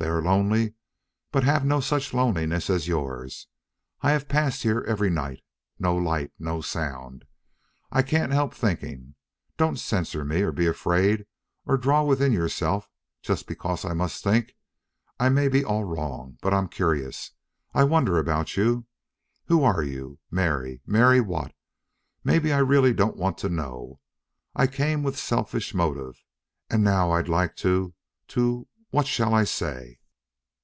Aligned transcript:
They 0.00 0.06
are 0.06 0.22
lonely, 0.22 0.74
but 1.32 1.42
have 1.42 1.64
not 1.64 1.82
such 1.82 2.14
loneliness 2.14 2.70
as 2.70 2.86
yours. 2.86 3.48
I 4.00 4.12
have 4.12 4.28
passed 4.28 4.62
here 4.62 4.84
every 4.86 5.10
night. 5.10 5.42
No 5.80 5.96
light 5.96 6.30
no 6.38 6.60
sound. 6.60 7.24
I 7.90 8.02
can't 8.02 8.30
help 8.30 8.54
thinking. 8.54 9.16
Don't 9.56 9.76
censure 9.76 10.24
me 10.24 10.42
or 10.42 10.52
be 10.52 10.68
afraid 10.68 11.26
or 11.66 11.76
draw 11.76 12.04
within 12.04 12.32
yourself 12.32 12.88
just 13.22 13.48
because 13.48 13.84
I 13.84 13.92
must 13.92 14.22
think. 14.22 14.54
I 15.18 15.30
may 15.30 15.48
be 15.48 15.64
all 15.64 15.82
wrong. 15.82 16.38
But 16.42 16.54
I'm 16.54 16.68
curious. 16.68 17.32
I 17.74 17.82
wonder 17.82 18.18
about 18.18 18.56
you. 18.56 18.86
Who 19.46 19.64
are 19.64 19.82
you? 19.82 20.20
Mary 20.30 20.80
Mary 20.86 21.20
what? 21.20 21.52
Maybe 22.22 22.52
I 22.52 22.58
really 22.58 22.92
don't 22.94 23.16
want 23.16 23.36
to 23.38 23.48
know. 23.48 23.98
I 24.54 24.68
came 24.68 25.02
with 25.02 25.18
selfish 25.18 25.74
motive 25.74 26.22
and 26.70 26.84
now 26.84 27.10
I'd 27.10 27.28
like 27.28 27.56
to 27.56 27.94
to 28.28 28.68
what 28.90 29.06
shall 29.06 29.34
I 29.34 29.44
say? 29.44 29.96